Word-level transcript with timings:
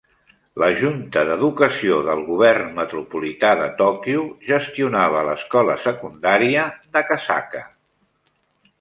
La 0.61 0.69
Junta 0.77 1.21
d'Educació 1.27 1.99
del 2.07 2.23
Govern 2.31 2.73
Metropolità 2.79 3.53
de 3.61 3.69
Tòquio 3.83 4.25
gestionava 4.55 5.23
l'escola 5.31 5.79
secundària 5.89 6.69
d'Akasaka. 6.97 7.67